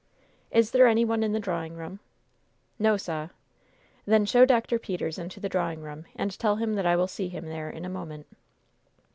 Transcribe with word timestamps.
"Is 0.49 0.71
there 0.71 0.87
any 0.87 1.05
one 1.05 1.21
in 1.21 1.31
the 1.31 1.39
drawing 1.39 1.75
room?" 1.77 1.99
"No, 2.79 2.97
sah." 2.97 3.27
"Then 4.07 4.25
show 4.25 4.45
Dr. 4.45 4.79
Peters 4.79 5.19
into 5.19 5.39
the 5.39 5.47
drawing 5.47 5.83
room, 5.83 6.05
and 6.15 6.35
tell 6.39 6.55
him 6.55 6.73
that 6.73 6.87
I 6.87 6.95
will 6.95 7.05
see 7.07 7.29
him 7.29 7.45
there 7.45 7.69
in 7.69 7.85
a 7.85 7.87
moment." 7.89 8.25